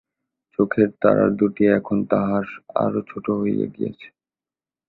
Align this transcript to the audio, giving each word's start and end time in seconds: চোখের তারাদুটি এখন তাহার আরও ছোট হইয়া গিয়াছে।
চোখের 0.53 0.89
তারাদুটি 1.01 1.63
এখন 1.77 1.97
তাহার 2.11 2.45
আরও 2.75 2.99
ছোট 3.09 3.25
হইয়া 3.39 3.67
গিয়াছে। 3.67 4.07